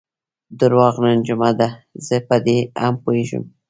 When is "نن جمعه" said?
1.03-1.51